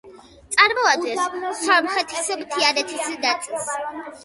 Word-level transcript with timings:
წარმოადგენს 0.53 1.27
სომხეთის 1.67 2.33
მთიანეთის 2.41 3.15
ნაწილს. 3.29 3.73